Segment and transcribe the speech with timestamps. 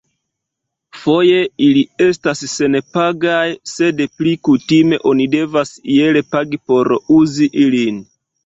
[1.01, 8.03] Foje ili estas senpagaj, sed pli kutime oni devas iel pagi por uzi ilin.